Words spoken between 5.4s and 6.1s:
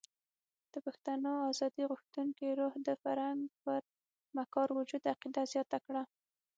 زیاته کړه.